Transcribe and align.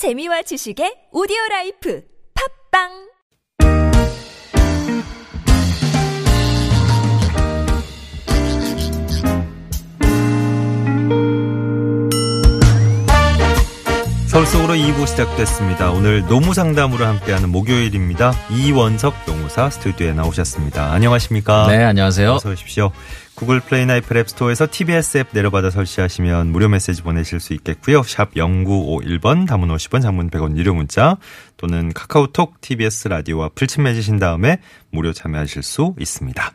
재미와 0.00 0.40
지식의 0.40 1.12
오디오 1.12 1.36
life 1.50 2.00
팟빵 2.72 3.10
서울 14.26 14.46
속으로 14.46 14.72
2부 14.72 15.06
시작됐습니다. 15.06 15.90
오늘 15.90 16.26
노무 16.28 16.54
상담으로 16.54 17.04
함께하는 17.04 17.50
목요일입니다. 17.50 18.32
이원석 18.50 19.12
노무사 19.26 19.68
스튜디오에 19.68 20.14
나오셨습니다. 20.14 20.92
안녕하십니까? 20.92 21.66
네, 21.66 21.84
안녕하세요. 21.84 22.32
어서 22.32 22.48
오십시오. 22.48 22.90
Google 23.40 23.58
Play나 23.60 23.96
Apple 23.96 24.18
App 24.18 24.30
Store에서 24.30 24.66
TBS 24.70 25.16
앱 25.16 25.28
내려받아 25.32 25.70
설치하시면 25.70 26.52
무료 26.52 26.68
메시지 26.68 27.00
보내실 27.00 27.40
수 27.40 27.54
있겠고요. 27.54 28.02
샵 28.02 28.34
0951번 28.34 29.48
담은 29.48 29.68
50원 29.68 30.02
장문 30.02 30.28
100원 30.28 30.58
유료 30.58 30.74
문자 30.74 31.16
또는 31.56 31.90
카카오톡 31.94 32.60
TBS 32.60 33.08
라디오와 33.08 33.48
풀침 33.54 33.84
맺으신 33.84 34.18
다음에 34.18 34.58
무료 34.90 35.14
참여하실 35.14 35.62
수 35.62 35.94
있습니다. 35.98 36.52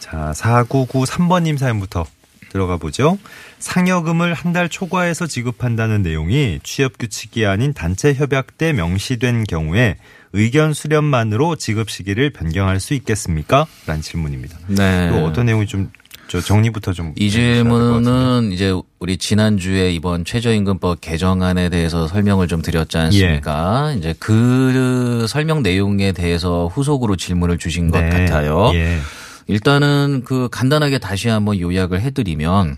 자, 0.00 0.32
4993번님 0.34 1.58
사연부터 1.58 2.04
들어가 2.50 2.76
보죠. 2.76 3.16
상여금을 3.60 4.34
한 4.34 4.52
달 4.52 4.68
초과해서 4.68 5.28
지급한다는 5.28 6.02
내용이 6.02 6.58
취업 6.64 6.98
규칙이 6.98 7.46
아닌 7.46 7.72
단체 7.72 8.14
협약 8.14 8.58
때 8.58 8.72
명시된 8.72 9.44
경우에 9.44 9.98
의견 10.34 10.74
수렴만으로 10.74 11.54
지급 11.54 11.88
시기를 11.88 12.30
변경할 12.30 12.80
수 12.80 12.92
있겠습니까? 12.94 13.66
라는 13.86 14.02
질문입니다. 14.02 14.58
네. 14.66 15.08
또 15.10 15.24
어떤 15.24 15.46
내용이 15.46 15.64
좀저 15.68 16.40
정리부터 16.44 16.92
좀 16.92 17.14
이. 17.16 17.30
질문은 17.30 18.50
이제 18.52 18.74
우리 18.98 19.16
지난주에 19.16 19.92
이번 19.92 20.24
최저임금법 20.24 21.00
개정안에 21.00 21.68
대해서 21.68 22.08
설명을 22.08 22.48
좀 22.48 22.62
드렸지 22.62 22.98
않습니까? 22.98 23.92
예. 23.92 23.98
이제 23.98 24.14
그 24.18 25.24
설명 25.28 25.62
내용에 25.62 26.10
대해서 26.10 26.66
후속으로 26.66 27.14
질문을 27.14 27.58
주신 27.58 27.92
것 27.92 28.00
네. 28.00 28.10
같아요. 28.10 28.72
예. 28.74 28.98
일단은 29.46 30.22
그 30.24 30.48
간단하게 30.50 30.98
다시 30.98 31.28
한번 31.28 31.60
요약을 31.60 32.00
해드리면 32.00 32.76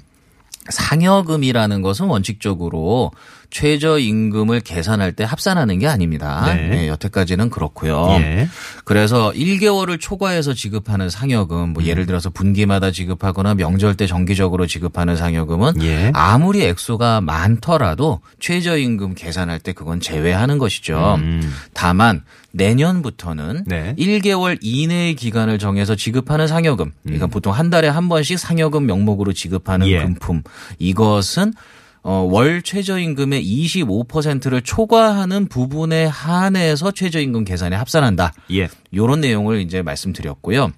상여금이라는 0.69 1.81
것은 1.81 2.07
원칙적으로 2.07 3.13
최저임금을 3.57 4.61
계산할 4.61 5.13
때 5.13 5.25
합산하는 5.25 5.79
게 5.79 5.87
아닙니다. 5.87 6.45
네. 6.47 6.69
네, 6.69 6.89
여태까지는 6.89 7.49
그렇고요. 7.49 8.07
예. 8.21 8.49
그래서 8.85 9.33
1개월을 9.35 9.99
초과해서 9.99 10.53
지급하는 10.53 11.09
상여금, 11.09 11.63
음. 11.63 11.73
뭐 11.73 11.83
예를 11.83 12.05
들어서 12.05 12.29
분기마다 12.29 12.91
지급하거나 12.91 13.55
명절 13.55 13.97
때 13.97 14.07
정기적으로 14.07 14.67
지급하는 14.67 15.17
상여금은 15.17 15.83
예. 15.83 16.11
아무리 16.13 16.65
액수가 16.65 17.23
많더라도 17.23 18.21
최저임금 18.41 19.15
계산할 19.15 19.61
때 19.61 19.73
그건 19.73 20.01
제외하는 20.01 20.59
것이죠. 20.59 21.15
음. 21.19 21.41
다만 21.73 22.25
내년부터는 22.53 23.65
네. 23.67 23.95
1개월 23.99 24.59
이내의 24.61 25.15
기간을 25.15 25.59
정해서 25.59 25.97
지급하는 25.97 26.47
상여금, 26.47 26.93
그러니까 27.05 27.27
보통 27.27 27.55
한 27.55 27.71
달에 27.71 27.89
한 27.89 28.11
번씩 28.11 28.39
상여금 28.39 28.85
명목으로 28.85 29.33
지급하는 29.33 29.87
음. 29.87 29.93
예. 29.93 30.03
금품, 30.03 30.43
이것은 30.79 31.55
어, 32.09 32.21
월 32.31 32.63
최저임금의 32.63 33.45
25%를 33.45 34.63
초과하는 34.63 35.49
부분에 35.49 36.05
한해서 36.05 36.93
최저임금 36.93 37.45
계산에 37.45 37.75
합산한다. 37.75 38.33
예. 38.53 38.69
요런 38.95 39.21
내용을 39.23 39.61
이제 39.61 39.83
말씀드렸고요. 39.83 40.71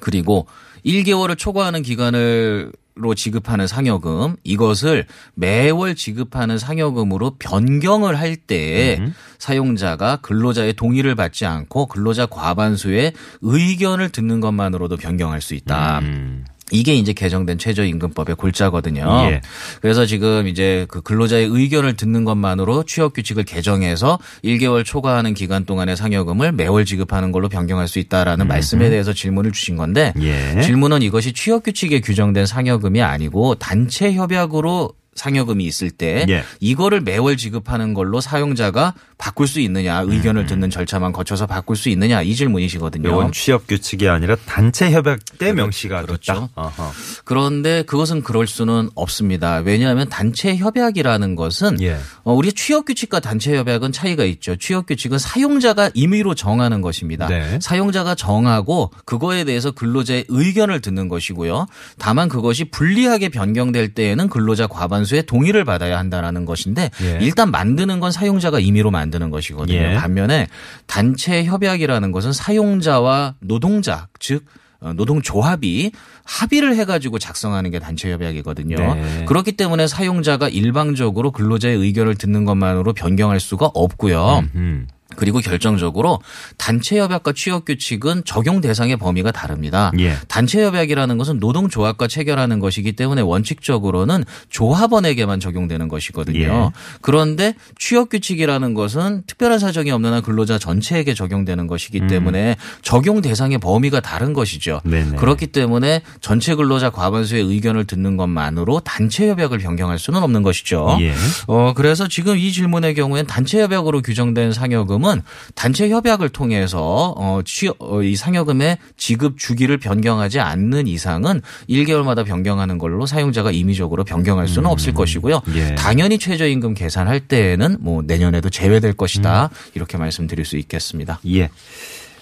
그리고 0.00 0.48
1개월을 0.84 1.38
초과하는 1.38 1.82
기간을 1.82 2.72
로 2.98 3.14
지급하는 3.14 3.66
상여금 3.66 4.36
이것을 4.42 5.04
매월 5.34 5.94
지급하는 5.94 6.56
상여금으로 6.56 7.36
변경을 7.38 8.18
할때 8.18 9.12
사용자가 9.38 10.16
근로자의 10.22 10.72
동의를 10.72 11.14
받지 11.14 11.44
않고 11.44 11.88
근로자 11.88 12.24
과반수의 12.24 13.12
의견을 13.42 14.08
듣는 14.08 14.40
것만으로도 14.40 14.96
변경할 14.96 15.42
수 15.42 15.54
있다. 15.54 15.98
음. 15.98 16.45
이게 16.72 16.94
이제 16.94 17.12
개정된 17.12 17.58
최저임금법의 17.58 18.36
골자거든요. 18.36 19.06
예. 19.30 19.40
그래서 19.80 20.04
지금 20.04 20.48
이제 20.48 20.86
그 20.88 21.00
근로자의 21.00 21.46
의견을 21.46 21.96
듣는 21.96 22.24
것만으로 22.24 22.82
취업 22.84 23.12
규칙을 23.14 23.44
개정해서 23.44 24.18
1개월 24.44 24.84
초과하는 24.84 25.34
기간 25.34 25.64
동안의 25.64 25.96
상여금을 25.96 26.52
매월 26.52 26.84
지급하는 26.84 27.30
걸로 27.30 27.48
변경할 27.48 27.86
수 27.86 27.98
있다라는 27.98 28.48
말씀에 28.48 28.90
대해서 28.90 29.12
질문을 29.12 29.52
주신 29.52 29.76
건데 29.76 30.12
예. 30.20 30.60
질문은 30.60 31.02
이것이 31.02 31.32
취업 31.32 31.62
규칙에 31.62 32.00
규정된 32.00 32.46
상여금이 32.46 33.00
아니고 33.00 33.54
단체 33.56 34.12
협약으로 34.12 34.92
상여금이 35.16 35.64
있을 35.64 35.90
때 35.90 36.26
예. 36.28 36.44
이거를 36.60 37.00
매월 37.00 37.36
지급하는 37.36 37.94
걸로 37.94 38.20
사용자가 38.20 38.94
바꿀 39.18 39.48
수 39.48 39.60
있느냐 39.60 40.02
의견을 40.06 40.46
듣는 40.46 40.70
절차만 40.70 41.12
거쳐서 41.12 41.46
바꿀 41.46 41.76
수 41.76 41.88
있느냐 41.88 42.22
이 42.22 42.34
질문이시거든요. 42.34 43.08
이건 43.08 43.32
취업 43.32 43.66
규칙이 43.66 44.08
아니라 44.08 44.36
단체 44.46 44.90
협약 44.90 45.20
때 45.38 45.52
명시가 45.52 46.02
그렇죠. 46.02 46.32
됐다. 46.34 46.48
어허. 46.54 46.92
그런데 47.24 47.82
그것은 47.82 48.22
그럴 48.22 48.46
수는 48.46 48.90
없습니다. 48.94 49.56
왜냐하면 49.58 50.08
단체 50.08 50.54
협약이라는 50.56 51.34
것은 51.34 51.80
예. 51.80 51.96
어, 52.24 52.34
우리 52.34 52.52
취업 52.52 52.84
규칙과 52.84 53.20
단체 53.20 53.56
협약은 53.56 53.92
차이가 53.92 54.24
있죠. 54.24 54.56
취업 54.56 54.86
규칙은 54.86 55.18
사용자가 55.18 55.90
임의로 55.94 56.34
정하는 56.34 56.82
것입니다. 56.82 57.26
네. 57.28 57.58
사용자가 57.62 58.14
정하고 58.14 58.90
그거에 59.06 59.44
대해서 59.44 59.70
근로자의 59.70 60.26
의견을 60.28 60.80
듣는 60.82 61.08
것이고요. 61.08 61.66
다만 61.98 62.28
그것이 62.28 62.64
불리하게 62.64 63.30
변경될 63.30 63.94
때에는 63.94 64.28
근로자 64.28 64.66
과반 64.66 65.05
수의 65.06 65.24
동의를 65.24 65.64
받아야 65.64 65.98
한다라는 65.98 66.44
것인데 66.44 66.90
예. 67.02 67.18
일단 67.20 67.50
만드는 67.50 68.00
건 68.00 68.12
사용자가 68.12 68.60
임의로 68.60 68.90
만드는 68.90 69.30
것이거든요. 69.30 69.78
예. 69.78 69.94
반면에 69.94 70.48
단체 70.86 71.44
협약이라는 71.44 72.12
것은 72.12 72.32
사용자와 72.32 73.36
노동자 73.40 74.08
즉 74.18 74.44
어, 74.80 74.92
노동조합이 74.92 75.90
합의를 76.24 76.76
해가지고 76.76 77.18
작성하는 77.18 77.70
게 77.70 77.78
단체 77.78 78.12
협약이거든요. 78.12 78.76
네. 78.76 79.24
그렇기 79.26 79.52
때문에 79.52 79.86
사용자가 79.86 80.48
일방적으로 80.48 81.30
근로자의 81.30 81.76
의견을 81.76 82.16
듣는 82.16 82.44
것만으로 82.44 82.92
변경할 82.92 83.40
수가 83.40 83.70
없고요. 83.72 84.44
음. 84.54 84.86
그리고 85.14 85.38
결정적으로 85.38 86.20
단체 86.58 86.98
협약과 86.98 87.32
취업 87.32 87.64
규칙은 87.64 88.24
적용 88.24 88.60
대상의 88.60 88.96
범위가 88.96 89.30
다릅니다. 89.30 89.92
예. 90.00 90.16
단체 90.26 90.64
협약이라는 90.64 91.16
것은 91.16 91.38
노동 91.38 91.68
조합과 91.68 92.08
체결하는 92.08 92.58
것이기 92.58 92.92
때문에 92.92 93.22
원칙적으로는 93.22 94.24
조합원에게만 94.50 95.38
적용되는 95.38 95.88
것이거든요. 95.88 96.72
예. 96.74 96.80
그런데 97.02 97.54
취업 97.78 98.10
규칙이라는 98.10 98.74
것은 98.74 99.22
특별한 99.28 99.60
사정이 99.60 99.92
없는 99.92 100.12
한 100.12 100.22
근로자 100.22 100.58
전체에게 100.58 101.14
적용되는 101.14 101.66
것이기 101.68 102.08
때문에 102.08 102.56
적용 102.82 103.20
대상의 103.20 103.58
범위가 103.58 104.00
다른 104.00 104.32
것이죠. 104.32 104.80
음. 104.86 104.90
네네. 104.90 105.16
그렇기 105.16 105.48
때문에 105.48 106.02
전체 106.20 106.54
근로자 106.54 106.90
과반수의 106.90 107.44
의견을 107.44 107.84
듣는 107.84 108.16
것만으로 108.16 108.80
단체 108.80 109.28
협약을 109.28 109.58
변경할 109.58 109.98
수는 109.98 110.22
없는 110.22 110.42
것이죠. 110.42 110.98
예. 111.00 111.14
어, 111.46 111.72
그래서 111.76 112.08
지금 112.08 112.36
이 112.36 112.50
질문의 112.50 112.94
경우엔 112.94 113.26
단체 113.26 113.62
협약으로 113.62 114.02
규정된 114.02 114.52
상여금 114.52 114.95
은 115.04 115.22
단체 115.54 115.88
협약을 115.90 116.30
통해서 116.30 117.14
어, 117.16 117.40
취, 117.44 117.70
어, 117.78 118.02
이 118.02 118.16
상여금의 118.16 118.78
지급 118.96 119.38
주기를 119.38 119.78
변경하지 119.78 120.40
않는 120.40 120.86
이상은 120.86 121.42
1개월마다 121.68 122.24
변경하는 122.24 122.78
걸로 122.78 123.04
사용자가 123.06 123.50
임의적으로 123.50 124.04
변경할 124.04 124.48
수는 124.48 124.70
없을 124.70 124.94
것이고요. 124.94 125.42
예. 125.54 125.74
당연히 125.74 126.18
최저임금 126.18 126.74
계산할 126.74 127.20
때에는 127.20 127.78
뭐 127.80 128.02
내년에도 128.02 128.48
제외될 128.48 128.94
것이다. 128.94 129.50
이렇게 129.74 129.98
말씀드릴 129.98 130.44
수 130.44 130.56
있겠습니다. 130.56 131.20
예. 131.28 131.50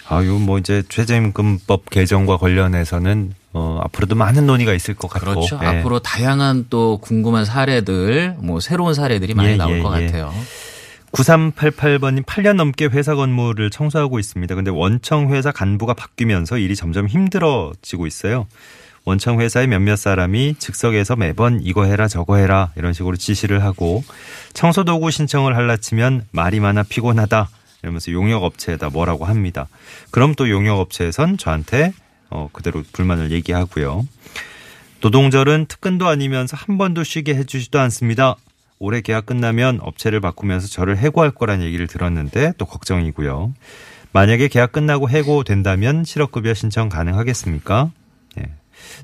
아유, 0.09 0.39
뭐 0.39 0.59
이제 0.59 0.83
최저임금법 0.89 1.91
개정과 1.91 2.37
관련해서는 2.37 3.33
어, 3.55 3.81
앞으로도 3.85 4.17
많은 4.17 4.47
논의가 4.47 4.75
있을 4.75 4.95
것 4.95 5.09
같고. 5.09 5.33
그렇죠. 5.33 5.59
예. 5.63 5.67
앞으로 5.67 6.01
다양한 6.01 6.67
또 6.69 6.99
궁금한 6.99 7.45
사례들, 7.45 8.37
뭐 8.41 8.61
새로운 8.61 8.95
사례들이 8.95 9.35
많이 9.35 9.53
예, 9.53 9.57
나올 9.57 9.79
예, 9.79 9.83
것 9.83 9.97
예. 10.01 10.07
같아요. 10.07 10.35
9388번님 11.15 12.27
8년 12.27 12.57
넘게 12.57 12.87
회사 12.87 13.15
건물을 13.15 13.71
청소하고 13.71 14.19
있습니다. 14.19 14.55
근데 14.57 14.71
원청 14.71 15.33
회사 15.33 15.53
간부가 15.53 15.95
바뀌면서 15.95 16.59
일이 16.59 16.75
점점 16.75 17.07
힘들어지고 17.07 18.07
있어요. 18.09 18.49
원청 19.05 19.41
회사의 19.41 19.69
몇몇 19.69 19.97
사람이 19.97 20.57
즉석에서 20.59 21.15
매번 21.15 21.61
이거 21.63 21.85
해라 21.85 22.09
저거 22.09 22.37
해라 22.37 22.73
이런 22.75 22.93
식으로 22.93 23.17
지시를 23.17 23.63
하고 23.63 24.03
청소 24.55 24.83
도구 24.83 25.11
신청을 25.11 25.55
할라 25.55 25.77
치면 25.77 26.27
말이 26.31 26.59
많아 26.59 26.85
피곤하다 26.85 27.49
이러면서 27.83 28.11
용역 28.13 28.43
업체에다 28.43 28.91
뭐라고 28.91 29.25
합니다. 29.25 29.69
그럼 30.11 30.35
또 30.35 30.51
용역 30.51 30.81
업체에선 30.81 31.37
저한테 31.39 31.93
어 32.31 32.49
그대로 32.53 32.83
불만을 32.93 33.31
얘기하고요. 33.31 34.05
노동절은 35.01 35.67
특근도 35.67 36.09
아니면서 36.09 36.57
한 36.57 36.79
번도 36.79 37.05
쉬게 37.05 37.35
해주지도 37.35 37.79
않습니다. 37.79 38.37
올해 38.85 39.01
계약 39.01 39.25
끝나면 39.25 39.79
업체를 39.81 40.21
바꾸면서 40.21 40.69
저를 40.69 40.99
해고할 40.99 41.31
거란 41.31 41.63
얘기를 41.63 41.87
들었는데 41.87 42.53
또 42.59 42.67
걱정이고요. 42.67 43.55
만약에 44.13 44.49
계약 44.49 44.73
끝나고 44.73 45.09
해고된다면 45.09 46.05
실업급여 46.05 46.53
신청 46.55 46.89
가능하겠습니까? 46.91 47.91
예. 48.39 48.51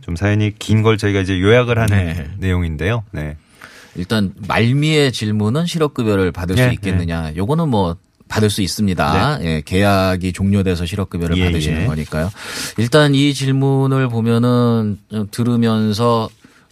좀 0.03 0.17
사연이 0.17 0.55
긴 0.59 0.83
걸 0.83 0.99
저희가 0.99 1.21
이제 1.21 1.41
요약을 1.41 1.79
하는 1.79 1.97
네. 1.97 2.31
내용인데요. 2.39 3.05
네. 3.13 3.37
일단 3.97 4.33
말미의 4.47 5.13
질문은 5.13 5.67
실업급여를 5.67 6.31
받을 6.31 6.57
네, 6.57 6.69
수 6.69 6.75
있겠느냐. 6.75 7.33
요거는 7.35 7.69
뭐 7.71 7.97
받을 8.29 8.51
수 8.51 8.63
있습니다. 8.63 9.39
예, 9.43 9.63
계약이 9.65 10.33
종료돼서 10.33 10.87
실업급여를 10.87 11.37
예, 11.39 11.47
받으시는 11.47 11.83
예. 11.83 11.87
거니까요. 11.87 12.31
일단 12.77 13.15
이 13.15 13.35
질문을 13.35 14.09
보면은 14.09 14.99
좀 15.11 15.27
들으면서 15.33 16.29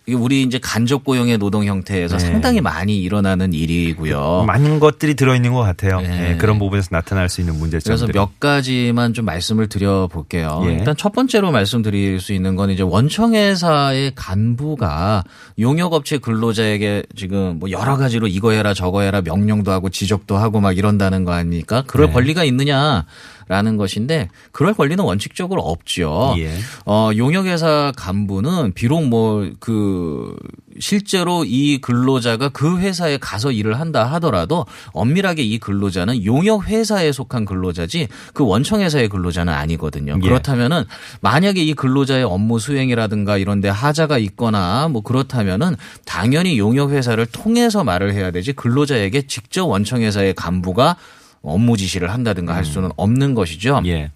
이게 0.08 0.16
우리 0.16 0.42
이제 0.42 0.58
간접 0.58 1.04
고용의 1.04 1.36
노동 1.36 1.66
형태에서 1.66 2.16
네. 2.16 2.24
상당히 2.24 2.62
많이 2.62 2.98
일어나는 2.98 3.52
일이고요. 3.52 4.44
많은 4.46 4.80
것들이 4.80 5.14
들어있는 5.14 5.52
것 5.52 5.60
같아요. 5.60 6.00
네. 6.00 6.30
예, 6.30 6.36
그런 6.38 6.58
부분에서 6.58 6.88
나타날 6.92 7.28
수 7.28 7.42
있는 7.42 7.52
그래서 7.52 7.60
문제점들. 7.60 8.14
몇 8.14 8.40
가지만 8.40 9.12
좀 9.12 9.26
말씀을 9.26 9.68
드려볼게요. 9.68 10.62
예. 10.64 10.72
일단 10.72 10.96
첫 10.96 11.12
번째로 11.12 11.50
말씀드릴 11.50 12.20
수 12.20 12.32
있는 12.32 12.56
건 12.56 12.70
이제 12.70 12.82
원청회사의 12.82 14.12
간부가 14.14 15.24
용역업체 15.58 16.16
근로자에게 16.16 17.02
지금 17.14 17.58
뭐 17.58 17.70
여러 17.70 17.98
가지로 17.98 18.28
이거 18.28 18.52
해라 18.52 18.72
저거 18.72 19.02
해라 19.02 19.20
명령도 19.20 19.70
하고 19.70 19.90
지적도 19.90 20.38
하고 20.38 20.60
막 20.60 20.78
이런다는 20.78 21.26
거 21.26 21.32
아닙니까? 21.32 21.84
그럴 21.86 22.06
네. 22.06 22.12
권리가 22.14 22.44
있느냐 22.44 23.04
라는 23.48 23.76
것인데 23.76 24.28
그럴 24.52 24.74
권리는 24.74 25.02
원칙적으로 25.02 25.62
없죠. 25.62 26.34
예. 26.38 26.52
어, 26.86 27.10
용역회사 27.16 27.92
간부는 27.96 28.72
비록 28.74 29.04
뭐 29.06 29.48
그 29.60 30.36
실제로 30.80 31.44
이 31.44 31.78
근로자가 31.78 32.50
그 32.50 32.78
회사에 32.78 33.18
가서 33.18 33.50
일을 33.50 33.80
한다 33.80 34.04
하더라도 34.04 34.66
엄밀하게 34.92 35.42
이 35.42 35.58
근로자는 35.58 36.24
용역회사에 36.24 37.12
속한 37.12 37.44
근로자지 37.44 38.08
그 38.32 38.44
원청회사의 38.44 39.08
근로자는 39.08 39.52
아니거든요. 39.52 40.16
예. 40.22 40.26
그렇다면은 40.26 40.84
만약에 41.20 41.62
이 41.62 41.74
근로자의 41.74 42.24
업무 42.24 42.58
수행이라든가 42.58 43.38
이런 43.38 43.60
데 43.60 43.68
하자가 43.68 44.18
있거나 44.18 44.88
뭐 44.88 45.02
그렇다면은 45.02 45.76
당연히 46.04 46.58
용역회사를 46.58 47.26
통해서 47.26 47.84
말을 47.84 48.12
해야 48.12 48.30
되지 48.30 48.52
근로자에게 48.52 49.26
직접 49.26 49.66
원청회사의 49.66 50.34
간부가 50.34 50.96
업무 51.42 51.76
지시를 51.76 52.10
한다든가 52.10 52.54
할 52.54 52.64
수는 52.64 52.90
없는 52.96 53.34
것이죠. 53.34 53.80
예. 53.86 54.10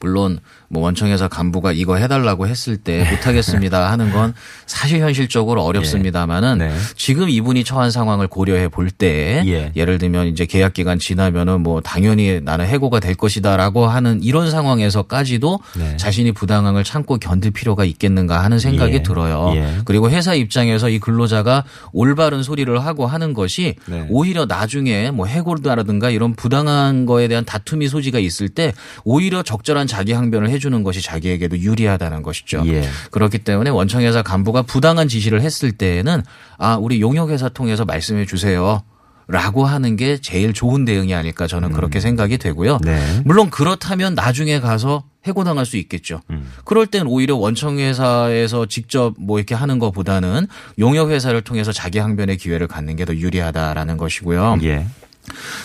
물론 0.00 0.40
뭐 0.72 0.84
원청회사 0.84 1.28
간부가 1.28 1.72
이거 1.72 1.96
해달라고 1.96 2.46
했을 2.46 2.78
때 2.78 3.06
못하겠습니다 3.10 3.90
하는 3.92 4.10
건 4.10 4.32
사실 4.64 5.00
현실적으로 5.00 5.62
어렵습니다만은 5.64 6.58
네. 6.58 6.72
지금 6.96 7.28
이분이 7.28 7.62
처한 7.62 7.90
상황을 7.90 8.26
고려해 8.26 8.68
볼때 8.68 9.42
예. 9.44 9.70
예를 9.76 9.98
들면 9.98 10.28
이제 10.28 10.46
계약 10.46 10.72
기간 10.72 10.98
지나면은 10.98 11.60
뭐 11.60 11.82
당연히 11.82 12.40
나는 12.42 12.66
해고가 12.66 13.00
될 13.00 13.14
것이다라고 13.14 13.86
하는 13.86 14.22
이런 14.22 14.50
상황에서까지도 14.50 15.60
네. 15.76 15.96
자신이 15.98 16.32
부당함을 16.32 16.84
참고 16.84 17.18
견딜 17.18 17.50
필요가 17.50 17.84
있겠는가 17.84 18.42
하는 18.42 18.58
생각이 18.58 18.94
예. 18.94 19.02
들어요. 19.02 19.52
예. 19.54 19.76
그리고 19.84 20.08
회사 20.08 20.32
입장에서 20.32 20.88
이 20.88 20.98
근로자가 20.98 21.64
올바른 21.92 22.42
소리를 22.42 22.82
하고 22.82 23.06
하는 23.06 23.34
것이 23.34 23.74
네. 23.84 24.06
오히려 24.08 24.46
나중에 24.46 25.10
뭐 25.10 25.26
해고라든가 25.26 26.08
이런 26.08 26.32
부당한 26.32 27.04
거에 27.04 27.28
대한 27.28 27.44
다툼이 27.44 27.88
소지가 27.88 28.18
있을 28.18 28.48
때 28.48 28.72
오히려 29.04 29.42
적절한 29.42 29.86
자기 29.86 30.12
항변을 30.12 30.48
해 30.48 30.61
주는 30.62 30.82
것이 30.82 31.02
자기에게도 31.02 31.58
유리하다는 31.58 32.22
것이죠. 32.22 32.62
예. 32.66 32.88
그렇기 33.10 33.38
때문에 33.40 33.68
원청회사 33.68 34.22
간부가 34.22 34.62
부당한 34.62 35.08
지시를 35.08 35.42
했을 35.42 35.72
때에는 35.72 36.22
아 36.56 36.76
우리 36.76 37.00
용역회사 37.02 37.50
통해서 37.50 37.84
말씀해 37.84 38.24
주세요. 38.24 38.82
라고 39.28 39.64
하는 39.64 39.96
게 39.96 40.18
제일 40.20 40.52
좋은 40.52 40.84
대응이 40.84 41.14
아닐까 41.14 41.46
저는 41.46 41.72
그렇게 41.72 42.00
생각이 42.00 42.38
되고요. 42.38 42.74
음. 42.74 42.84
네. 42.84 43.22
물론 43.24 43.50
그렇다면 43.50 44.14
나중에 44.14 44.58
가서 44.60 45.04
해고당할 45.24 45.64
수 45.64 45.76
있겠죠. 45.76 46.20
음. 46.30 46.50
그럴 46.64 46.86
땐 46.86 47.06
오히려 47.06 47.36
원청회사에서 47.36 48.66
직접 48.66 49.14
뭐 49.18 49.38
이렇게 49.38 49.54
하는 49.54 49.78
것보다는 49.78 50.48
용역회사를 50.78 51.42
통해서 51.42 51.70
자기 51.72 51.98
항변의 51.98 52.36
기회를 52.38 52.66
갖는 52.66 52.96
게 52.96 53.04
더 53.04 53.14
유리하다라는 53.14 53.96
것이고요. 53.96 54.58
예. 54.64 54.86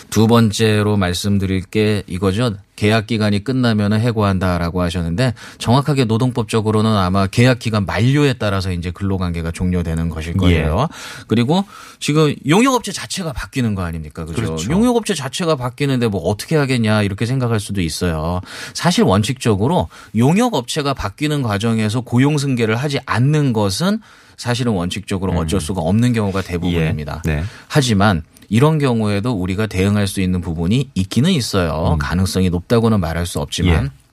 두 0.10 0.28
번째로 0.28 0.98
말씀드릴 0.98 1.62
게 1.62 2.04
이거죠. 2.08 2.56
계약 2.76 3.08
기간이 3.08 3.44
끝나면 3.44 3.94
해고한다라고 3.94 4.82
하셨는데 4.84 5.34
정확하게 5.58 6.06
노동법적으로는 6.06 6.92
아마 6.96 7.26
계약 7.26 7.58
기간 7.58 7.86
만료에 7.86 8.34
따라서 8.34 8.72
이제 8.72 8.92
근로관계가 8.92 9.52
종료되는 9.52 10.10
것일 10.10 10.38
거예요. 10.38 10.88
그리고 11.26 11.66
지금 12.00 12.36
용역업체 12.48 12.92
자체가 12.92 13.34
바뀌는 13.34 13.74
거 13.74 13.82
아닙니까? 13.84 14.26
그죠? 14.26 14.42
그렇죠. 14.42 14.72
용역업체 14.72 15.16
자체가 15.16 15.56
바뀌는데 15.56 16.08
뭐 16.08 16.22
어떻게 16.22 16.56
하겠냐 16.56 17.02
이렇게 17.02 17.26
생각할 17.26 17.60
수도 17.60 17.82
있어요. 17.82 18.42
사실 18.76 19.04
원칙적으로 19.04 19.90
용역업체가 20.16 20.94
바뀌는 20.94 21.42
과정에서 21.42 22.02
고용 22.02 22.38
승계를 22.38 22.76
하지 22.76 23.00
않는 23.08 23.54
것은 23.54 24.02
사실은 24.38 24.74
원칙적으로 24.74 25.34
어쩔 25.34 25.60
수가 25.60 25.82
없는 25.82 26.14
경우가 26.14 26.44
대부분입니다. 26.44 27.24
예. 27.26 27.36
네. 27.38 27.44
하지만 27.68 28.22
이런 28.50 28.80
경우에도 28.80 29.32
우리가 29.34 29.68
대응할 29.68 30.08
수 30.08 30.22
있는 30.22 30.42
부분이 30.42 30.92
있기는 30.96 31.32
있어요. 31.32 31.98
가능성이 32.00 32.50
높다고는 32.50 33.00
말할 33.00 33.26
수 33.26 33.40
없지만 33.40 33.86
예. 33.86 34.07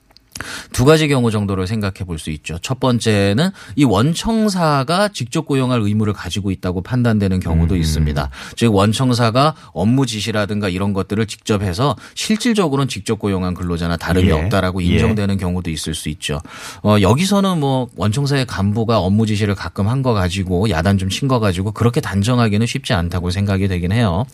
두 0.73 0.85
가지 0.85 1.07
경우 1.09 1.31
정도를 1.31 1.67
생각해 1.67 2.05
볼 2.07 2.19
수 2.19 2.31
있죠. 2.31 2.59
첫 2.63 2.79
번째는 2.81 3.51
이 3.77 3.85
원청사가 3.85 5.09
직접 5.09 5.47
고용할 5.47 5.81
의무를 5.81 6.13
가지고 6.13 6.51
있다고 6.51 6.81
판단되는 6.83 7.37
음. 7.39 7.41
경우도 7.41 7.77
있습니다. 7.77 8.31
즉 8.57 8.75
원청사가 8.75 9.55
업무 9.73 10.07
지시라든가 10.07 10.69
이런 10.69 10.93
것들을 10.93 11.27
직접 11.27 11.63
해서 11.63 11.97
실질적으로는 12.15 12.89
직접 12.89 13.19
고용한 13.19 13.55
근로자나 13.55 13.97
다름이 13.97 14.29
예. 14.29 14.33
없다라고 14.33 14.83
예. 14.83 14.87
인정되는 14.87 15.39
경우도 15.39 15.71
있을 15.71 15.95
수 15.95 16.09
있죠. 16.09 16.41
어, 16.83 16.97
여기서는 17.01 17.59
뭐 17.61 17.89
원청사의 17.97 18.47
간부가 18.47 18.99
업무 18.99 19.27
지시를 19.27 19.55
가끔 19.55 19.89
한 19.89 20.03
거 20.05 20.13
가지고 20.13 20.69
야단 20.71 20.99
좀 20.99 21.09
친 21.09 21.29
거 21.29 21.41
가지고 21.41 21.73
그렇게 21.73 22.01
단정하기는 22.01 22.67
쉽지 22.67 22.93
않다고 22.93 23.31
생각이 23.31 23.69
되긴 23.69 23.93
해요. 23.93 24.25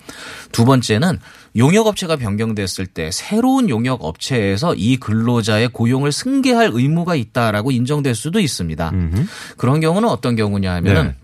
두 0.52 0.64
번째는 0.64 1.18
용역업체가 1.56 2.16
변경됐을 2.16 2.86
때 2.86 3.10
새로운 3.12 3.68
용역업체에서 3.68 4.74
이 4.74 4.96
근로자의 4.96 5.68
고용 5.72 5.89
을 5.90 6.12
승계할 6.12 6.70
의무가 6.72 7.14
있다라고 7.14 7.72
인정될 7.72 8.14
수도 8.14 8.40
있습니다. 8.40 8.90
음흠. 8.90 9.26
그런 9.56 9.80
경우는 9.80 10.08
어떤 10.08 10.36
경우냐 10.36 10.72
하면은 10.74 11.06
네. 11.08 11.14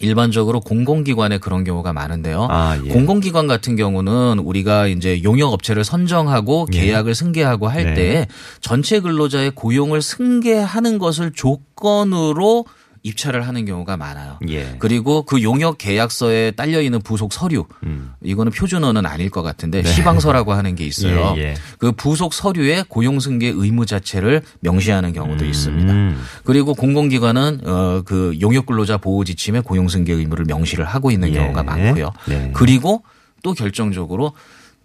일반적으로 0.00 0.60
공공기관에 0.60 1.38
그런 1.38 1.64
경우가 1.64 1.92
많은데요. 1.92 2.48
아, 2.50 2.78
예. 2.84 2.88
공공기관 2.88 3.46
같은 3.46 3.76
경우는 3.76 4.38
우리가 4.38 4.88
이제 4.88 5.22
용역업체를 5.22 5.84
선정하고 5.84 6.66
예. 6.74 6.80
계약을 6.80 7.14
승계하고 7.14 7.68
할 7.68 7.84
네. 7.84 7.94
때 7.94 8.28
전체 8.60 9.00
근로자의 9.00 9.52
고용을 9.52 10.02
승계하는 10.02 10.98
것을 10.98 11.32
조건으로 11.32 12.66
입찰을 13.06 13.46
하는 13.46 13.64
경우가 13.64 13.96
많아요. 13.96 14.38
예. 14.48 14.76
그리고 14.78 15.22
그 15.22 15.42
용역 15.42 15.78
계약서에 15.78 16.50
딸려 16.52 16.82
있는 16.82 17.00
부속 17.00 17.32
서류 17.32 17.66
음. 17.84 18.12
이거는 18.22 18.50
표준어는 18.50 19.06
아닐 19.06 19.30
것 19.30 19.42
같은데 19.42 19.84
시방서라고 19.84 20.52
하는 20.52 20.74
게 20.74 20.84
있어요. 20.84 21.34
네. 21.34 21.38
예, 21.38 21.42
예. 21.50 21.54
그 21.78 21.92
부속 21.92 22.34
서류에 22.34 22.84
고용 22.88 23.20
승계 23.20 23.48
의무 23.54 23.86
자체를 23.86 24.42
명시하는 24.60 25.12
경우도 25.12 25.44
있습니다. 25.44 25.92
음. 25.92 26.20
그리고 26.44 26.74
공공기관은 26.74 27.60
어그 27.64 28.38
용역 28.40 28.66
근로자 28.66 28.96
보호 28.96 29.24
지침에 29.24 29.60
고용 29.60 29.88
승계 29.88 30.12
의무를 30.12 30.44
명시를 30.46 30.84
하고 30.84 31.10
있는 31.10 31.28
예. 31.30 31.34
경우가 31.34 31.62
많고요. 31.62 32.10
네. 32.26 32.50
그리고 32.54 33.02
또 33.42 33.54
결정적으로 33.54 34.32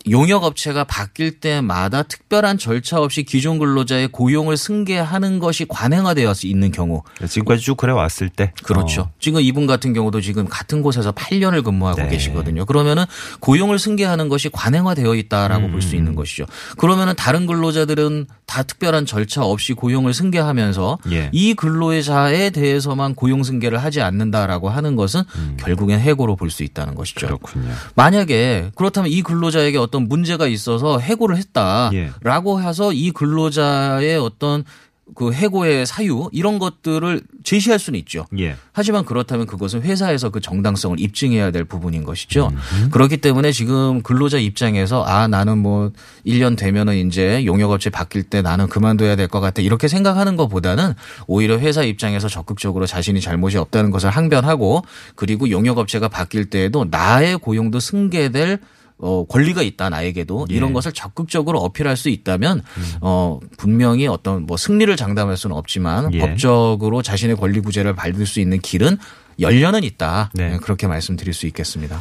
용역 0.10 0.44
업체가 0.44 0.84
바뀔 0.86 1.40
때마다 1.40 2.04
특별한 2.04 2.58
절차 2.58 3.00
없이 3.00 3.24
기존 3.24 3.60
근로자의 3.60 4.08
고용을 4.08 4.58
승계하는 4.58 5.40
것이 5.40 5.66
관행화되어 5.68 6.34
있는 6.44 6.72
경우 6.72 7.04
지금까지 7.28 7.62
쭉 7.62 7.78
그래 7.78 7.92
왔을 7.92 8.30
때. 8.30 8.54
그렇죠. 8.64 9.02
어. 9.02 9.12
지금 9.20 9.42
이분 9.42 9.68
같은 9.68 9.94
경우도 9.94 10.22
지금 10.22 10.48
같은 10.48 10.82
곳에서 10.82 11.12
8년을 11.12 11.64
근무하고 11.64 12.02
네. 12.02 12.10
계시거든요. 12.10 12.66
그러면은 12.66 13.06
고용을 13.40 13.78
승계하는 13.78 14.30
것이 14.30 14.50
관행화되어 14.50 15.16
있다라고 15.16 15.68
볼 15.68 15.76
음. 15.76 15.82
수 15.82 15.96
있는 15.96 16.16
것이죠. 16.16 16.46
그러면은 16.78 17.16
다른 17.16 17.46
근로자들은 17.46 18.28
다 18.52 18.64
특별한 18.64 19.06
절차 19.06 19.44
없이 19.46 19.72
고용을 19.72 20.14
승계하면서 20.14 20.98
예. 21.14 21.30
이 21.32 21.54
근로자에 21.54 22.50
대해서만 22.50 23.16
고용 23.16 23.44
승계를 23.44 23.78
하지 23.78 24.02
않는다라고 24.02 24.68
하는 24.70 24.98
것은 24.98 25.24
결국엔 25.58 26.02
해고로 26.02 26.36
볼 26.36 26.52
수 26.52 26.64
있다는 26.64 26.96
것이죠. 26.96 27.28
음. 27.28 27.38
그렇군요. 27.38 27.72
만약에 27.96 28.72
그렇다면 28.76 29.10
이 29.10 29.22
근로자에게 29.22 29.78
어떤 29.78 30.10
문제가 30.10 30.48
있어서 30.48 31.00
해고를 31.00 31.38
예. 31.38 31.40
했다라고 31.40 32.62
해서 32.62 32.92
이 32.92 33.12
근로자의 33.12 34.18
어떤 34.18 34.66
그 35.16 35.34
해고의 35.34 35.86
사유 35.88 36.30
이런 36.32 36.60
것들을 36.60 37.22
제시할 37.44 37.80
수는 37.80 37.98
있죠. 38.00 38.28
예. 38.38 38.56
하지만 38.72 39.04
그렇다면 39.04 39.48
그것은 39.48 39.82
회사에서 39.82 40.30
그 40.30 40.40
정당성을 40.40 41.00
입증해야 41.00 41.50
될 41.52 41.64
부분인 41.66 42.04
것이죠. 42.04 42.52
음. 42.54 42.90
그렇기 42.92 43.18
때문에 43.18 43.52
지금 43.52 44.02
근로자 44.04 44.38
입장에서 44.38 45.04
아 45.04 45.28
나는 45.28 45.58
뭐 45.58 45.92
1년 46.28 46.58
되면은 46.58 47.08
이제 47.08 47.44
용역업체 47.46 47.90
바뀔 47.90 48.24
때 48.24 48.42
나는 48.42 48.68
그만둬야 48.68 49.16
될 49.16 49.32
것 49.32 49.40
같아 49.40 49.62
이렇게 49.62 49.88
생각하는 49.88 50.36
것보다는 50.36 50.94
오히려 51.26 51.58
회사 51.58 51.84
입장에서 51.84 52.28
적극적으로 52.28 52.86
자신이 52.86 53.22
잘못이 53.22 53.58
없다는 53.58 53.90
것을 53.90 54.10
항변하고 54.10 54.84
그리고 55.16 55.50
용역업체가 55.50 56.10
바뀔 56.10 56.50
때에도 56.50 56.86
나의 56.92 57.38
고용도 57.38 57.80
승계될 57.80 58.60
어, 59.02 59.26
권리가 59.26 59.62
있다 59.64 59.90
나에게도 59.90 60.48
예. 60.52 60.56
이런 60.56 60.74
것을 60.74 60.92
적극적으로 60.92 61.60
어필할 61.60 61.98
수 61.98 62.10
있다면 62.10 62.62
어, 63.02 63.40
분명히 63.58 64.08
어떤 64.08 64.46
뭐 64.46 64.58
승리를 64.58 64.96
장담할 64.96 65.38
수는 65.38 65.56
없지만 65.56 66.14
예. 66.14 66.20
법적으로 66.20 67.02
자신의 67.02 67.36
권리 67.36 67.60
구제를 67.60 67.96
받을 67.96 68.26
수 68.26 68.40
있는 68.40 68.60
길은 68.60 68.98
열려는 69.40 69.84
있다. 69.84 70.30
네. 70.34 70.52
네, 70.52 70.58
그렇게 70.58 70.88
말씀드릴 70.88 71.34
수 71.34 71.48
있겠습니다. 71.48 72.00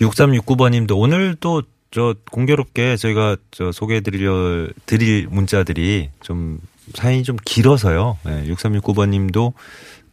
6369번님도 0.00 0.98
오늘 0.98 1.36
또저 1.36 2.14
공교롭게 2.30 2.96
저희가 2.96 3.36
저 3.50 3.70
소개해 3.70 4.00
드릴 4.00 4.72
드릴 4.86 5.28
문자들이 5.30 6.10
좀 6.22 6.58
사연이 6.94 7.22
좀 7.22 7.36
길어서요. 7.44 8.18
네, 8.24 8.48
6369번님도 8.48 9.52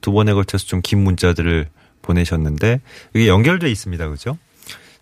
두 0.02 0.12
번에 0.12 0.34
걸쳐서 0.34 0.66
좀 0.66 0.82
긴 0.82 1.04
문자들을 1.04 1.70
보내셨는데 2.02 2.82
이게 3.16 3.28
연결돼 3.28 3.70
있습니다. 3.70 4.10
그죠? 4.10 4.38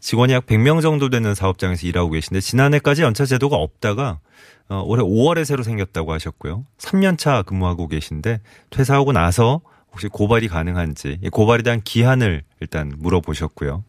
직원이 0.06 0.34
약 0.34 0.46
100명 0.46 0.84
정도 0.84 1.10
되는 1.10 1.34
사업장에서 1.34 1.88
일하고 1.88 2.12
계신데 2.12 2.40
지난해까지 2.40 3.02
연차 3.02 3.26
제도가 3.26 3.56
없다가 3.56 4.20
어, 4.70 4.84
올해 4.86 5.02
5월에 5.02 5.46
새로 5.46 5.64
생겼다고 5.64 6.14
하셨고요. 6.14 6.64
3년차 6.78 7.44
근무하고 7.44 7.88
계신데 7.88 8.40
퇴사하고 8.70 9.14
나서 9.14 9.62
혹시 9.92 10.08
고발이 10.08 10.48
가능한지 10.48 11.18
이 11.24 11.30
고발에 11.30 11.64
대한 11.64 11.82
기한을 11.84 12.44
일단 12.60 12.94
물어보셨고요. 13.00 13.84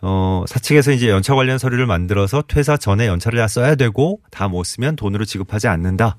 어, 0.00 0.44
사측에서 0.48 0.92
이제 0.92 1.10
연차 1.10 1.34
관련 1.34 1.58
서류를 1.58 1.84
만들어서 1.84 2.42
퇴사 2.48 2.78
전에 2.78 3.06
연차를 3.06 3.38
다 3.38 3.48
써야 3.48 3.74
되고 3.74 4.20
다 4.30 4.48
못 4.48 4.64
쓰면 4.64 4.96
돈으로 4.96 5.26
지급하지 5.26 5.68
않는다. 5.68 6.16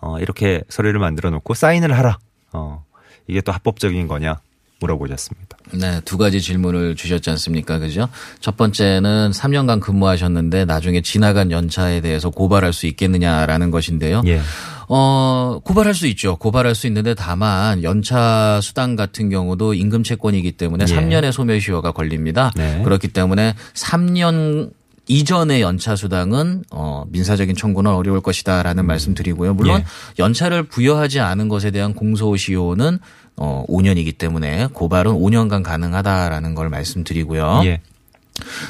어, 0.00 0.20
이렇게 0.20 0.62
서류를 0.68 1.00
만들어 1.00 1.30
놓고 1.30 1.54
사인을 1.54 1.98
하라. 1.98 2.16
어, 2.52 2.84
이게 3.26 3.40
또 3.40 3.50
합법적인 3.50 4.06
거냐 4.06 4.40
물어보셨습니다. 4.82 5.56
네, 5.74 6.00
두 6.04 6.18
가지 6.18 6.40
질문을 6.40 6.96
주셨지 6.96 7.30
않습니까? 7.30 7.78
그죠? 7.78 8.08
첫 8.40 8.56
번째는 8.56 9.30
3년간 9.30 9.80
근무하셨는데 9.80 10.64
나중에 10.64 11.00
지나간 11.00 11.50
연차에 11.50 12.00
대해서 12.00 12.30
고발할 12.30 12.72
수 12.72 12.86
있겠느냐라는 12.86 13.70
것인데요. 13.70 14.22
예. 14.26 14.40
어, 14.88 15.60
고발할 15.64 15.94
수 15.94 16.06
있죠. 16.08 16.36
고발할 16.36 16.74
수 16.74 16.86
있는데 16.86 17.14
다만 17.14 17.82
연차 17.82 18.60
수당 18.60 18.96
같은 18.96 19.30
경우도 19.30 19.74
임금 19.74 20.02
채권이기 20.02 20.52
때문에 20.52 20.84
예. 20.88 20.94
3년의 20.94 21.32
소멸시효가 21.32 21.92
걸립니다. 21.92 22.52
네. 22.56 22.82
그렇기 22.84 23.08
때문에 23.08 23.54
3년 23.74 24.70
이전의 25.08 25.60
연차 25.60 25.96
수당은 25.96 26.64
어 26.70 27.04
민사적인 27.08 27.56
청구는 27.56 27.90
어려울 27.90 28.20
것이다라는 28.20 28.86
말씀 28.86 29.14
드리고요. 29.14 29.54
물론 29.54 29.80
예. 29.80 29.84
연차를 30.18 30.62
부여하지 30.64 31.20
않은 31.20 31.48
것에 31.48 31.70
대한 31.70 31.92
공소시효는 31.94 32.98
어 33.36 33.64
5년이기 33.68 34.16
때문에 34.16 34.68
고발은 34.72 35.12
5년간 35.12 35.62
가능하다라는 35.62 36.54
걸 36.54 36.68
말씀드리고요. 36.68 37.62
예. 37.64 37.80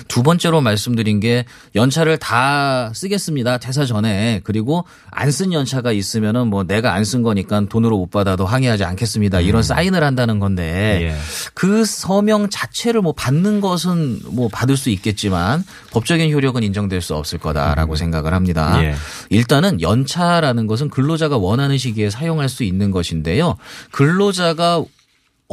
두 0.09 0.23
번째로 0.23 0.61
말씀드린 0.61 1.21
게 1.21 1.45
연차를 1.75 2.19
다 2.19 2.93
쓰겠습니다. 2.95 3.59
퇴사 3.59 3.85
전에. 3.87 4.41
그리고 4.45 4.85
안 5.11 5.31
쓴 5.31 5.53
연차가 5.53 5.93
있으면은 5.93 6.49
뭐 6.49 6.65
내가 6.65 6.93
안 6.95 7.05
쓴 7.05 7.23
거니까 7.23 7.63
돈으로 7.69 7.97
못 7.99 8.11
받아도 8.11 8.45
항의하지 8.47 8.85
않겠습니다. 8.85 9.41
이런 9.41 9.63
사인을 9.63 10.03
한다는 10.05 10.39
건데 10.39 10.99
예. 11.03 11.17
그 11.55 11.85
서명 11.85 12.49
자체를 12.51 13.01
뭐 13.03 13.13
받는 13.13 13.61
것은 13.61 14.21
뭐 14.31 14.49
받을 14.49 14.77
수 14.77 14.91
있겠지만 14.91 15.65
법적인 15.93 16.33
효력은 16.33 16.63
인정될 16.63 17.01
수 17.01 17.15
없을 17.15 17.39
거다라고 17.39 17.97
생각을 17.97 18.35
합니다. 18.35 18.83
예. 18.85 18.95
일단은 19.31 19.81
연차라는 19.81 20.67
것은 20.67 20.91
근로자가 20.91 21.39
원하는 21.39 21.79
시기에 21.79 22.11
사용할 22.11 22.49
수 22.49 22.63
있는 22.65 22.91
것인데요. 22.91 23.57
근로자가 23.91 24.85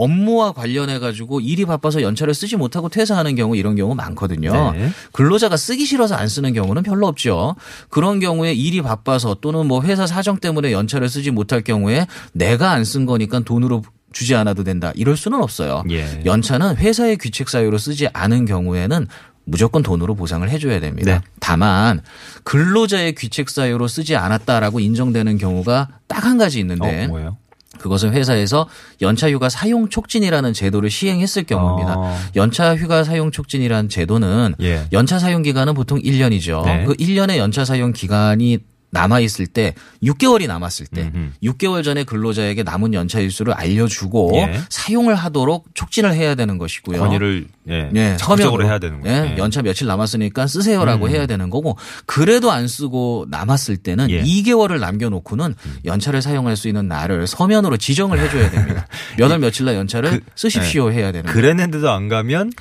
업무와 0.03 0.51
관련해 0.53 0.99
가지고 0.99 1.39
일이 1.39 1.65
바빠서 1.65 2.01
연차를 2.01 2.33
쓰지 2.33 2.55
못하고 2.57 2.89
퇴사하는 2.89 3.35
경우 3.35 3.55
이런 3.55 3.75
경우 3.75 3.95
많거든요. 3.95 4.71
네. 4.71 4.89
근로자가 5.13 5.57
쓰기 5.57 5.85
싫어서 5.85 6.15
안 6.15 6.27
쓰는 6.27 6.53
경우는 6.53 6.83
별로 6.83 7.07
없죠. 7.07 7.55
그런 7.89 8.19
경우에 8.19 8.53
일이 8.53 8.81
바빠서 8.81 9.35
또는 9.41 9.65
뭐 9.67 9.81
회사 9.83 10.07
사정 10.07 10.37
때문에 10.39 10.71
연차를 10.71 11.09
쓰지 11.09 11.31
못할 11.31 11.61
경우에 11.61 12.07
내가 12.33 12.71
안 12.71 12.83
쓴 12.83 13.05
거니까 13.05 13.39
돈으로 13.41 13.83
주지 14.13 14.33
않아도 14.35 14.63
된다. 14.63 14.91
이럴 14.95 15.15
수는 15.15 15.43
없어요. 15.43 15.83
예. 15.91 16.23
연차는 16.25 16.77
회사의 16.77 17.17
귀책 17.17 17.49
사유로 17.49 17.77
쓰지 17.77 18.07
않은 18.13 18.45
경우에는 18.45 19.05
무조건 19.45 19.83
돈으로 19.83 20.15
보상을 20.15 20.47
해줘야 20.49 20.79
됩니다. 20.79 21.11
네. 21.13 21.21
다만 21.39 22.01
근로자의 22.43 23.13
귀책 23.15 23.49
사유로 23.49 23.87
쓰지 23.87 24.15
않았다라고 24.15 24.79
인정되는 24.79 25.37
경우가 25.37 25.89
딱 26.07 26.25
한 26.25 26.37
가지 26.39 26.59
있는데 26.59 27.07
어? 27.11 27.37
그것은 27.79 28.13
회사에서 28.13 28.67
연차 29.01 29.29
휴가 29.31 29.49
사용 29.49 29.89
촉진이라는 29.89 30.53
제도를 30.53 30.89
시행했을 30.89 31.43
경우입니다. 31.43 31.95
어. 31.97 32.17
연차 32.35 32.75
휴가 32.75 33.03
사용 33.03 33.31
촉진이라는 33.31 33.89
제도는 33.89 34.55
예. 34.61 34.85
연차 34.93 35.17
사용 35.17 35.41
기간은 35.41 35.73
보통 35.73 35.99
1년이죠. 35.99 36.65
네. 36.65 36.83
그 36.85 36.93
1년의 36.93 37.37
연차 37.37 37.65
사용 37.65 37.91
기간이 37.91 38.59
남아 38.91 39.19
있을 39.19 39.45
때 39.47 39.75
6개월이 40.03 40.47
남았을 40.47 40.87
때 40.87 41.11
음흠. 41.13 41.31
6개월 41.43 41.83
전에 41.83 42.03
근로자에게 42.03 42.63
남은 42.63 42.93
연차 42.93 43.19
일수를 43.19 43.53
알려주고 43.53 44.31
예. 44.35 44.61
사용을 44.69 45.15
하도록 45.15 45.65
촉진을 45.73 46.13
해야 46.13 46.35
되는 46.35 46.57
것이고요. 46.57 46.99
권유를 46.99 47.47
예, 47.69 47.91
예, 47.95 48.17
적극적으로 48.17 48.63
서명으로. 48.63 48.65
해야 48.67 48.79
되는 48.79 49.01
거예요. 49.01 49.25
예, 49.25 49.37
연차 49.37 49.61
며칠 49.61 49.85
남았으니까 49.87 50.47
쓰세요라고 50.47 51.07
해야 51.09 51.25
되는 51.27 51.49
거고 51.49 51.77
그래도 52.07 52.51
안 52.51 52.67
쓰고 52.67 53.27
남았을 53.29 53.77
때는 53.77 54.09
예. 54.09 54.23
2개월을 54.23 54.79
남겨놓고는 54.79 55.55
연차를 55.85 56.21
사용할 56.21 56.55
수 56.57 56.67
있는 56.67 56.87
날을 56.87 57.27
서면으로 57.27 57.77
지정을 57.77 58.19
해줘야 58.19 58.49
됩니다. 58.49 58.87
몇 59.17 59.29
월 59.29 59.37
며칠 59.39 59.65
날 59.65 59.75
연차를 59.75 60.21
쓰십시오 60.35 60.91
해야 60.91 61.11
되는 61.11 61.25
거예요. 61.25 61.35
그랬는데도 61.35 61.91
안 61.91 62.09
가면 62.09 62.51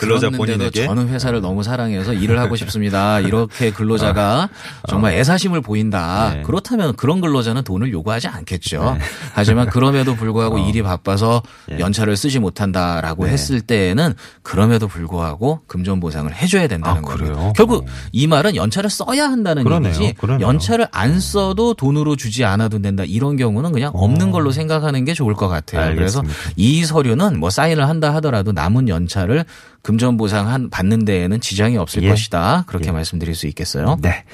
근로자 0.00 0.30
본인에게 0.30 0.86
저는 0.86 1.08
회사를 1.08 1.42
너무 1.42 1.62
사랑해서 1.62 2.14
일을 2.14 2.38
하고 2.38 2.56
싶습니다. 2.56 3.20
이렇게 3.20 3.70
근로자가 3.70 4.48
정말 4.88 5.12
애사심을 5.14 5.60
보인다. 5.60 6.28
어. 6.28 6.34
네. 6.34 6.42
그렇다면 6.42 6.96
그런 6.96 7.20
근로자는 7.20 7.64
돈을 7.64 7.92
요구하지 7.92 8.28
않겠죠. 8.28 8.96
하지만 9.34 9.68
그럼에도 9.68 10.14
불구하고 10.14 10.58
일이 10.66 10.82
바빠서 10.82 11.42
예. 11.70 11.78
연차를 11.78 12.16
쓰지 12.16 12.38
못한다라고 12.38 13.26
네. 13.26 13.32
했을 13.32 13.60
때에는 13.60 14.14
그럼에도 14.42 14.88
불구하고 14.88 15.60
금전 15.66 16.00
보상을 16.00 16.34
해줘야 16.34 16.66
된다는 16.66 17.02
아. 17.04 17.06
그래요? 17.06 17.52
결국 17.54 17.84
어. 17.84 17.86
이 18.12 18.26
말은 18.26 18.56
연차를 18.56 18.88
써야 18.88 19.24
한다는 19.24 19.64
그러네요. 19.64 19.92
얘기지 19.92 20.14
그러네요. 20.14 20.46
연차를 20.46 20.88
안 20.92 21.20
써도 21.20 21.74
돈으로 21.74 22.16
주지 22.16 22.44
않아도 22.44 22.80
된다. 22.80 23.04
이런 23.06 23.36
경우는 23.36 23.72
그냥 23.72 23.90
없는 23.94 24.30
걸로 24.30 24.50
생각하는 24.50 25.04
게 25.04 25.12
좋을 25.12 25.34
것 25.34 25.48
같아요. 25.48 25.94
그래서 25.94 26.20
어. 26.20 26.22
알겠습니다. 26.22 26.52
이 26.56 26.84
서류는 26.84 27.38
뭐 27.38 27.50
사인을 27.50 27.86
한다 27.86 28.14
하더라도 28.14 28.52
남은 28.52 28.88
연차를 28.88 29.44
금전 29.82 30.16
보상 30.16 30.68
받는 30.70 31.04
데에는 31.04 31.40
지장이 31.40 31.76
없을 31.76 32.02
예. 32.02 32.08
것이다. 32.08 32.64
그렇게 32.66 32.88
예. 32.88 32.92
말씀드릴 32.92 33.34
수 33.34 33.46
있겠어요. 33.46 33.96
네. 34.00 34.24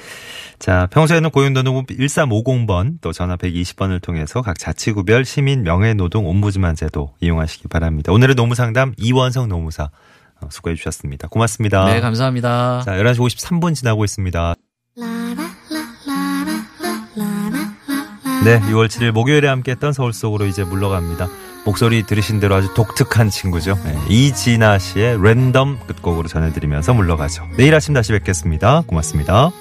자, 0.59 0.87
평소에는 0.91 1.29
고용노동부 1.29 1.85
1350번 1.93 2.97
또 3.01 3.13
전화 3.13 3.37
120번을 3.37 4.01
통해서 4.01 4.41
각 4.41 4.57
자치구별 4.57 5.23
시민 5.23 5.63
명예노동 5.63 6.25
옴부즈만 6.25 6.75
제도 6.75 7.13
이용하시기 7.21 7.67
바랍니다. 7.67 8.11
오늘의 8.11 8.35
노무상담 8.35 8.93
이원성 8.97 9.49
노무사 9.49 9.89
어, 10.41 10.47
수고해 10.49 10.75
주셨습니다. 10.75 11.27
고맙습니다. 11.27 11.85
네, 11.85 11.99
감사합니다. 11.99 12.81
자, 12.85 12.93
11시 12.93 13.17
53분 13.17 13.75
지나고 13.75 14.03
있습니다. 14.03 14.55
네, 18.43 18.59
6월 18.61 18.87
7일 18.87 19.11
목요일에 19.11 19.47
함께했던 19.47 19.93
서울 19.93 20.13
속으로 20.13 20.45
이제 20.45 20.63
물러갑니다. 20.63 21.27
목소리 21.67 22.03
들으신 22.03 22.39
대로 22.39 22.55
아주 22.55 22.73
독특한 22.73 23.29
친구죠. 23.29 23.77
네, 23.83 23.93
이진아 24.07 24.79
씨의 24.79 25.21
랜덤 25.21 25.77
끝곡으로 25.85 26.29
전해드리면서 26.29 26.93
물러가죠. 26.93 27.45
내일 27.57 27.75
아침 27.75 27.93
다시 27.93 28.13
뵙겠습니다. 28.13 28.83
고맙습니다. 28.87 29.51